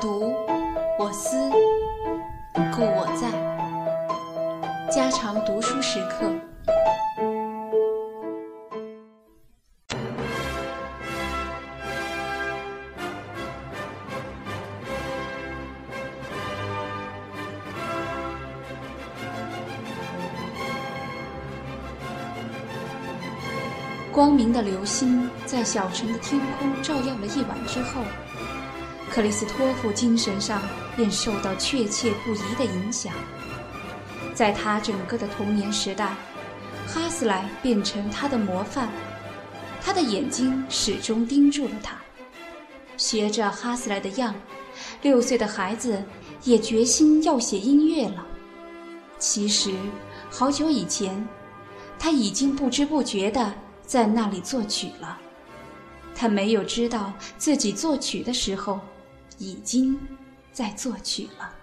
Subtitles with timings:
[0.00, 0.34] 读，
[0.98, 1.36] 我思，
[2.74, 3.30] 故我在。
[4.90, 6.30] 家常读书时刻。
[24.12, 28.00] 光明的流星在小城的天空照耀了一晚之后，
[29.16, 30.60] 克里斯托弗精神上
[30.94, 33.14] 便受到确切不移的影响。
[34.34, 36.14] 在他整个的童年时代，
[36.86, 38.90] 哈斯莱变成他的模范，
[39.80, 41.96] 他的眼睛始终盯住了他。
[42.98, 44.34] 学着哈斯莱的样，
[45.00, 46.04] 六岁的孩子
[46.44, 48.22] 也决心要写音乐了。
[49.18, 49.72] 其实，
[50.28, 51.26] 好久以前，
[51.98, 53.50] 他已经不知不觉的。
[53.86, 55.16] 在那里作曲了，
[56.14, 58.78] 他没有知道自己作曲的时候，
[59.38, 59.98] 已经
[60.52, 61.54] 在作曲了。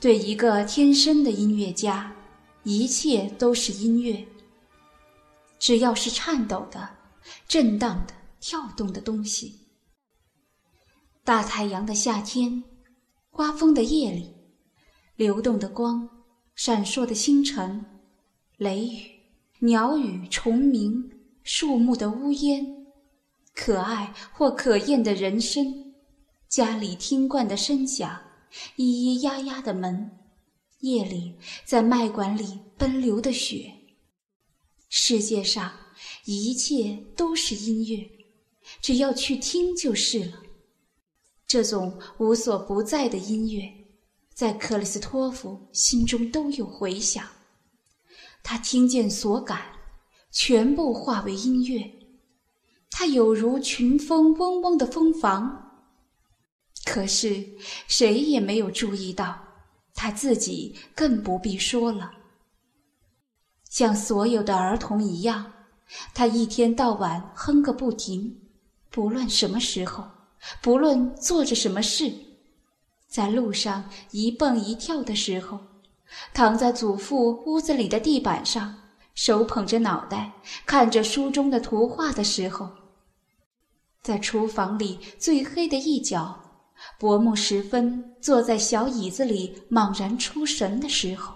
[0.00, 2.14] 对一个天生的音乐家，
[2.62, 4.26] 一切都是音乐。
[5.58, 6.88] 只要是颤抖的、
[7.48, 9.60] 震荡的、跳动的东西。
[11.24, 12.62] 大太阳的夏天，
[13.30, 14.34] 刮风的夜里，
[15.16, 16.06] 流动的光，
[16.54, 17.84] 闪烁的星辰，
[18.58, 19.10] 雷雨。
[19.60, 21.10] 鸟语虫鸣，
[21.42, 22.73] 树木的呜咽，
[23.54, 25.94] 可爱或可厌的人声，
[26.48, 28.20] 家里听惯的声响，
[28.76, 30.10] 咿咿呀呀的门，
[30.80, 33.72] 夜里在麦管里奔流的雪。
[34.88, 35.72] 世界上
[36.24, 38.10] 一切都是音乐，
[38.80, 40.42] 只要去听就是了。
[41.46, 43.72] 这种无所不在的音乐，
[44.34, 47.24] 在克里斯托弗心中都有回响。
[48.42, 49.62] 他听见所感，
[50.32, 52.03] 全部化为音乐。
[52.96, 55.72] 他有如群蜂嗡嗡的蜂房。
[56.84, 57.44] 可是
[57.88, 59.36] 谁也没有注意到，
[59.94, 62.12] 他自己更不必说了。
[63.68, 65.52] 像所有的儿童一样，
[66.14, 68.40] 他一天到晚哼个不停，
[68.90, 70.04] 不论什么时候，
[70.62, 72.14] 不论做着什么事，
[73.08, 75.58] 在路上一蹦一跳的时候。
[76.32, 78.72] 躺在祖父屋子里的地板上，
[79.16, 80.30] 手捧着脑袋，
[80.64, 82.68] 看着书中的图画的时候；
[84.04, 86.38] 在厨房里最黑的一角，
[87.00, 91.34] 薄暮时分坐在小椅子里茫然出神的时候，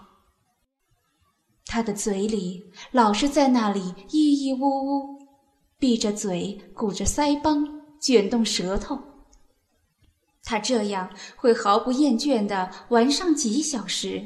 [1.65, 2.63] 他的嘴里
[2.93, 3.81] 老是在那里
[4.11, 5.19] 咿咿呜呜，
[5.79, 7.67] 闭着嘴，鼓着腮帮，
[8.03, 9.01] 卷动舌头。
[10.45, 14.23] 他这样会毫不厌倦地玩上几小时。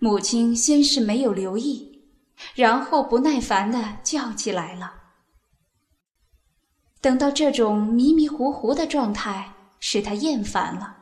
[0.00, 2.02] 母亲先是没有留意，
[2.56, 5.03] 然后不耐烦地叫起来了。
[7.04, 10.96] 等到这种迷迷糊糊的状态使他厌烦了，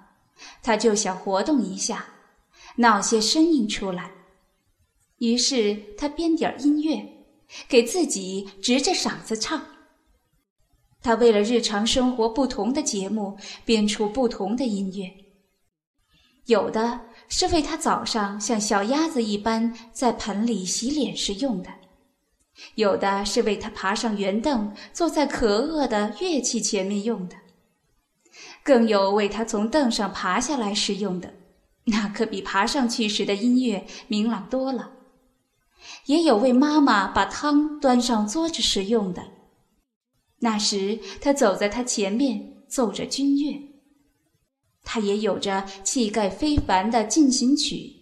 [0.61, 2.05] 他就想活动一下，
[2.75, 4.11] 闹些声音出来。
[5.19, 7.01] 于是他编点音乐，
[7.69, 9.63] 给自己直着嗓子唱。
[11.01, 15.09] 他为了日常生活不同的节目编出不同的音乐，
[16.47, 17.01] 有的。
[17.29, 21.71] 是为他早上像小鸭子一般在盆里洗脸时用的，
[22.75, 27.37] 有的是为他爬上圆凳坐在可恶的乐器前面用的，
[28.63, 31.35] 更有为他从凳上爬下来时用的，
[31.85, 34.91] 那可比爬上去时的音乐明朗多了。
[36.07, 39.23] 也有为妈妈把汤端上桌子时用的，
[40.39, 43.69] 那时他走在他前面奏着军乐。
[44.85, 48.02] 他也有着气概非凡的进行曲，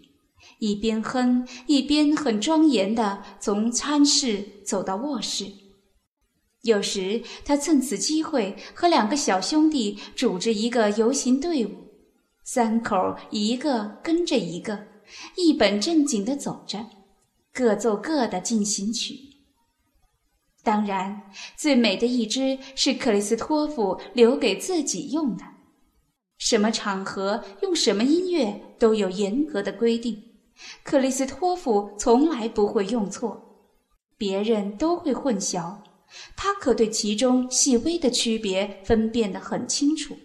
[0.61, 5.47] 一边哼一边很庄严地从餐室走到卧室。
[6.63, 11.71] 有时他趁此机会和两个小兄弟组织一个游行队伍，
[12.45, 14.87] 三口一个跟着一个，
[15.37, 16.87] 一本正经地走着，
[17.53, 19.19] 各奏各的进行曲。
[20.63, 21.23] 当然，
[21.57, 25.45] 最美的一支是克里斯托弗留给自己用的。
[26.37, 30.23] 什么场合用什么音乐都有严格的规定，
[30.83, 33.41] 克里斯托夫从来不会用错，
[34.17, 35.79] 别人都会混淆，
[36.37, 40.17] 他可对其中细微的区别分辨得很清楚。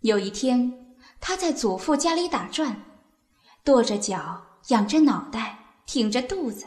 [0.00, 2.84] 有一天，他在祖父家里打转，
[3.64, 6.66] 跺着脚，仰着脑袋，挺着肚子，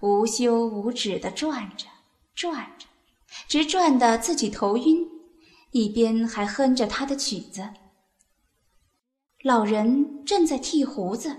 [0.00, 1.86] 无休无止地转着，
[2.34, 2.86] 转着，
[3.48, 5.06] 直转得自己头晕。
[5.72, 7.68] 一边还哼着他的曲子。
[9.44, 11.36] 老人正在剃胡子，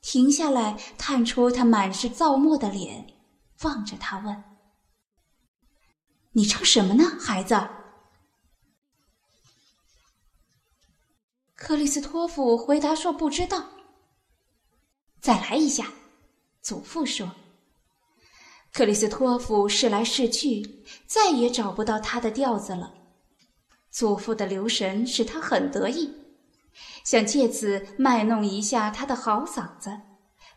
[0.00, 3.12] 停下来，探出他满是皂沫的脸，
[3.62, 4.44] 望着他问
[6.32, 7.56] ：“你唱什么呢，孩子？”
[11.56, 13.64] 克里斯托夫回答说：“不知道。”
[15.20, 15.92] 再来一下，
[16.62, 17.32] 祖父说。
[18.72, 22.94] 克里斯托夫试来试去，再也找不到他的调子了。
[23.90, 26.14] 祖父的留神使他很得意，
[27.06, 30.00] 想借此卖弄一下他的好嗓子，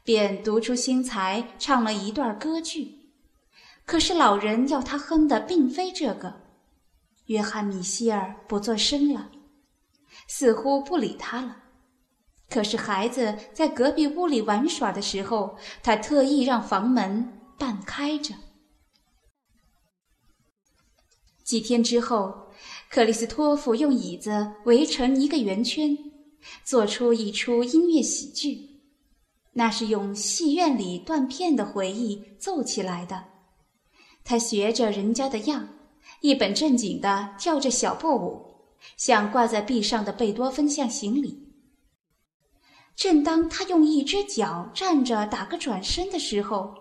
[0.04, 3.12] 便独出心裁唱了一段歌剧。
[3.86, 6.42] 可是老人要他哼的并非这个。
[7.28, 9.30] 约翰米歇尔不作声了。
[10.28, 11.56] 似乎不理他了。
[12.50, 18.34] 可是孩子在隔壁屋里玩耍的时候，他特意让房门半开着。
[21.44, 22.52] 几天之后，
[22.90, 25.96] 克里斯托弗用椅子围成一个圆圈，
[26.64, 28.82] 做出一出音乐喜剧。
[29.54, 33.26] 那是用戏院里断片的回忆奏起来的。
[34.24, 35.68] 他学着人家的样，
[36.22, 38.50] 一本正经地跳着小步舞。
[38.96, 41.52] 向挂在壁上的贝多芬像行礼。
[42.96, 46.74] 正当他用一只脚站着打个转身的时候，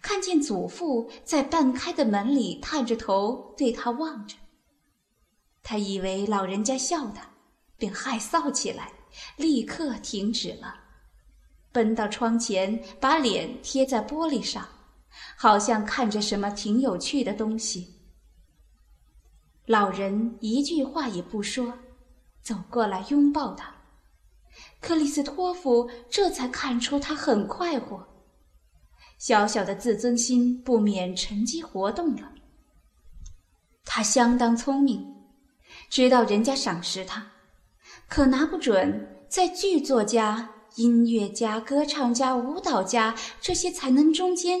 [0.00, 4.36] 看见祖父在半开的门里探着头对他望着。
[5.64, 7.28] 他以为老人家笑他，
[7.82, 8.92] 便害臊起来，
[9.34, 10.72] 立刻停止了，
[11.72, 14.68] 奔到窗前，把脸贴在玻璃上，
[15.36, 17.92] 好像看着什么挺有趣的东西。
[19.66, 21.76] 老人一句话也不说，
[22.40, 23.74] 走过来拥抱他。
[24.80, 28.06] 克里斯托夫这才看出他很快活，
[29.18, 32.32] 小小的自尊心不免趁机活动了。
[33.84, 35.04] 他相当聪明，
[35.90, 37.31] 知道人家赏识他，
[38.12, 44.60] 可拿不准在剧作家、音乐家、歌唱家、舞蹈家这些才能中间，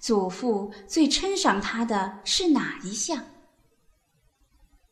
[0.00, 3.24] 祖父最称赏他的是哪一项。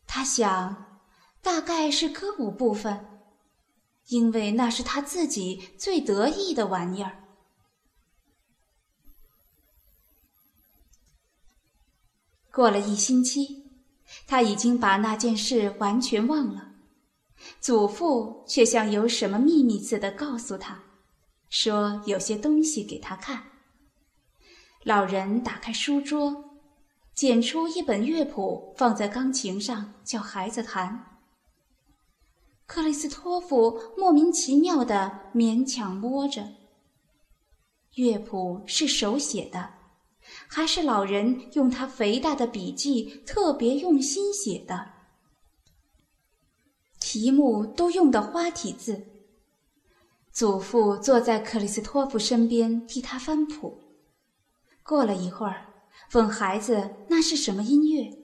[0.07, 1.01] 他想，
[1.41, 3.05] 大概是歌舞部分，
[4.07, 7.21] 因为那是他自己最得意的玩意儿。
[12.49, 13.69] 过了一星期，
[14.25, 16.68] 他已经把那件事完全忘了。
[17.59, 20.79] 祖父却像有什么秘密似的告诉他，
[21.49, 23.43] 说有些东西给他看。
[24.83, 26.45] 老人打开书桌。
[27.15, 31.19] 捡出一本乐谱，放在钢琴上，叫孩子弹。
[32.65, 36.47] 克里斯托弗莫名其妙的勉强摸着。
[37.95, 39.69] 乐谱是手写的，
[40.47, 44.89] 还是老人用他肥大的笔记特别用心写的？
[47.11, 49.07] 题目都用的花体字。
[50.31, 53.81] 祖父坐在克里斯托夫身边替他翻谱。
[54.83, 55.65] 过了一会儿。
[56.13, 58.15] 问孩子那是什么音乐？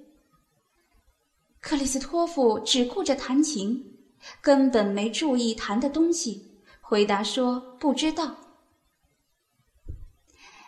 [1.60, 3.98] 克里斯托夫只顾着弹琴，
[4.40, 8.36] 根本没注意弹的东西，回答说不知道。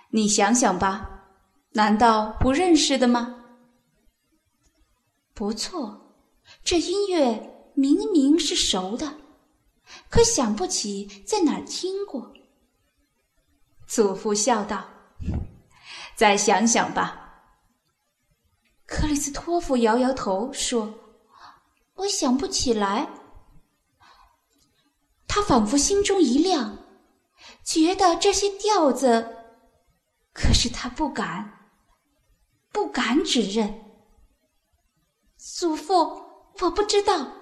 [0.10, 1.36] 你想想吧，
[1.74, 3.46] 难道不认识的吗？
[5.36, 6.16] 不错，
[6.64, 9.18] 这音乐明明是熟的，
[10.10, 12.34] 可想不起在哪儿听过。
[13.86, 14.84] 祖父笑道。
[16.16, 17.44] 再想想吧。
[18.88, 20.92] 克里斯托弗摇摇头说
[21.94, 23.08] ：“我想不起来。”
[25.30, 26.80] 他仿佛心中一亮，
[27.64, 29.46] 觉得这些调子，
[30.34, 31.70] 可是他不敢，
[32.72, 33.86] 不敢指认。
[35.38, 35.94] 祖父，
[36.60, 37.37] 我不知道。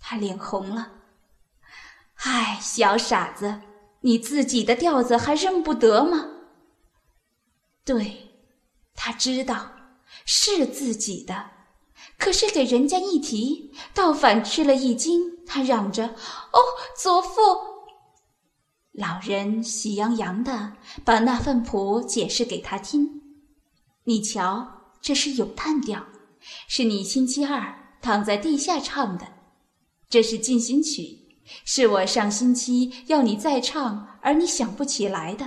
[0.00, 0.92] 他脸红了。
[2.22, 3.60] 唉，小傻子，
[4.00, 6.26] 你自己的调子还认不得吗？
[7.84, 8.30] 对，
[8.94, 9.70] 他知道
[10.24, 11.50] 是自己的，
[12.18, 15.44] 可是给人家一提，倒反吃了一惊。
[15.46, 16.06] 他嚷着
[16.52, 16.58] ：“哦，
[16.96, 17.40] 祖父！”
[18.92, 23.22] 老人喜洋洋的把那份谱解释给他听
[24.04, 26.06] ：“你瞧，这是咏叹调，
[26.68, 29.24] 是你星期二躺在地下唱的；
[30.10, 31.18] 这是进行曲，
[31.64, 35.46] 是我上星期要你再唱而你想不起来的；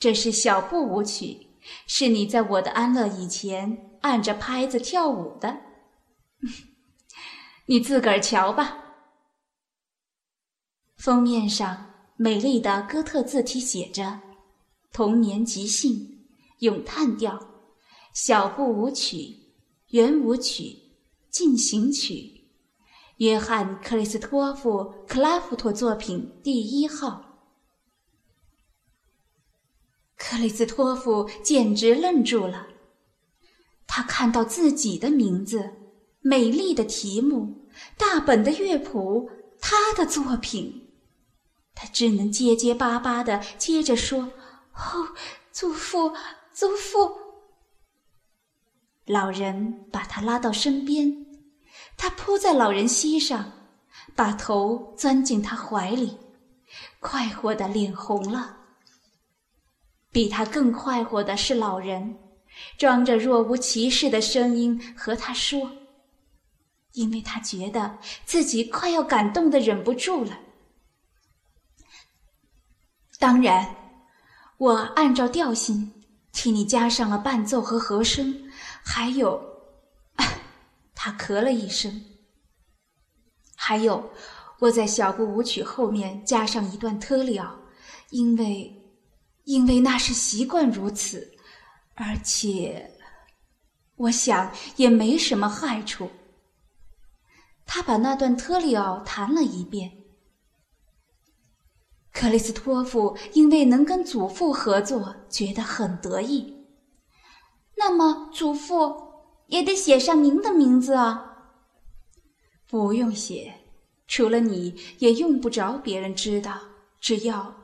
[0.00, 1.46] 这是小步舞曲。”
[1.86, 5.62] 是你在我的安乐以前按着拍子跳舞的，
[7.64, 8.84] 你自个儿瞧吧。
[10.98, 14.20] 封面上美丽的哥特字体写着
[14.92, 16.26] ：“童年即兴
[16.58, 17.38] 咏叹调
[18.12, 19.34] 小步舞曲
[19.88, 20.76] 圆舞曲
[21.30, 22.33] 进行曲，
[23.18, 27.30] 约翰克里斯托夫克拉夫托作品第一号。”
[30.16, 32.68] 克里斯托夫简直愣住了，
[33.86, 35.70] 他看到自己的名字、
[36.20, 37.68] 美丽的题目、
[37.98, 39.30] 大本的乐谱，
[39.60, 40.88] 他的作品，
[41.74, 44.32] 他只能结结巴巴的接着说
[44.74, 45.08] ：“哦，
[45.52, 46.12] 祖父，
[46.52, 47.12] 祖父。”
[49.06, 51.26] 老人把他拉到身边，
[51.96, 53.52] 他扑在老人膝上，
[54.14, 56.18] 把头钻进他怀里，
[57.00, 58.56] 快活的脸红了。
[60.10, 62.16] 比他更快活的是老人，
[62.78, 65.70] 装着若无其事的声音和他说
[66.92, 70.38] ：“因为他觉得自己快要感动的忍不住了。
[73.18, 73.74] 当然，
[74.58, 75.92] 我按照调性
[76.32, 78.50] 替你加上了伴奏和和声，
[78.84, 79.42] 还有……”
[81.04, 82.02] 他咳了一声。
[83.54, 84.10] 还有，
[84.58, 87.58] 我在小步舞曲后面加上一段特里奥，
[88.08, 88.80] 因为。
[89.44, 91.30] 因为那是习惯如此，
[91.96, 92.90] 而且，
[93.96, 96.10] 我想也没什么害处。
[97.66, 99.92] 他把那段特里奥弹了一遍。
[102.10, 106.66] 克里斯托夫因为能跟祖父合作，觉得很得意。
[107.76, 109.13] 那么，祖父
[109.48, 111.32] 也得写上您的名字啊。
[112.66, 113.54] 不用写，
[114.06, 116.58] 除了你也用不着别人知道，
[117.00, 117.54] 只要。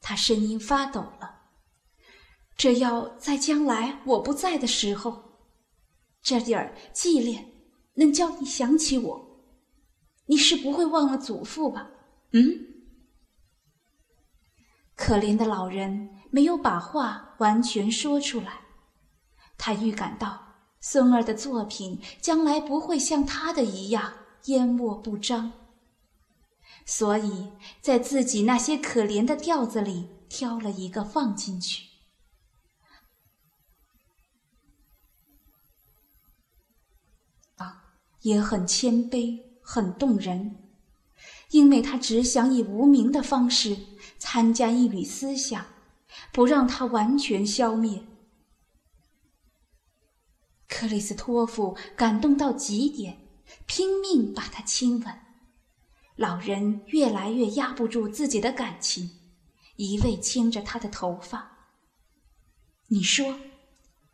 [0.00, 1.34] 他声音发抖了。
[2.56, 5.40] 这要在将来我不在的时候，
[6.22, 7.44] 这点儿纪念
[7.94, 9.44] 能叫你想起我。
[10.26, 11.90] 你是不会忘了祖父吧？
[12.32, 12.66] 嗯。
[14.94, 18.60] 可怜的老人没有把话完全说出来。
[19.56, 20.47] 他预感到
[20.80, 24.12] 孙儿的作品将来不会像他的一样
[24.44, 25.52] 淹没不彰。
[26.86, 31.84] 所以在自己那些可怜的调子里挑了一个放进去，
[37.56, 40.56] 啊，也很谦卑，很动人，
[41.50, 43.76] 因为他只想以无名的方式
[44.18, 45.66] 参加一缕思想，
[46.32, 48.02] 不让它完全消灭。
[50.68, 53.26] 克里斯托夫感动到极点，
[53.66, 55.20] 拼命把他亲吻。
[56.14, 59.10] 老人越来越压不住自己的感情，
[59.76, 61.70] 一味牵着他的头发。
[62.88, 63.38] 你说，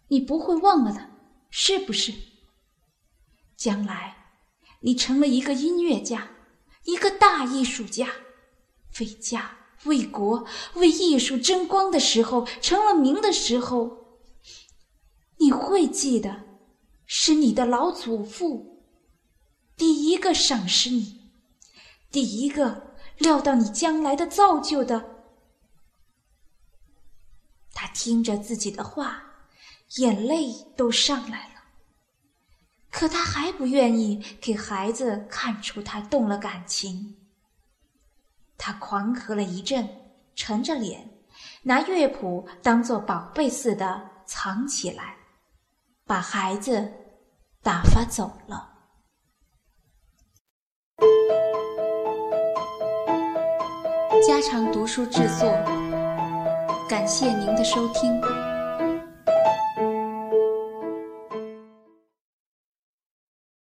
[0.09, 1.11] 你不会忘了的，
[1.51, 2.13] 是不是？
[3.57, 4.17] 将来，
[4.81, 6.29] 你成了一个音乐家，
[6.85, 8.09] 一个大艺术家，
[9.01, 14.04] 为家、为国、为艺术争光的时候，成了名的时候，
[15.45, 16.43] 你会记得，
[17.05, 18.83] 是你的老祖父，
[19.77, 21.21] 第一个赏识你。
[22.11, 25.05] 第一个料到你将来的造就的，
[27.75, 29.23] 他听着自己的话，
[29.97, 31.55] 眼泪都上来了。
[32.91, 37.19] 可他还不愿意给孩子看出他动了感情。
[38.57, 39.87] 他狂咳了一阵，
[40.35, 41.07] 沉着脸，
[41.65, 45.19] 拿乐谱当做宝贝似的藏起来，
[46.07, 46.93] 把孩子
[47.63, 48.71] 打发走了。
[54.27, 55.51] 家常读书制作，
[56.89, 58.21] 感谢您的收听。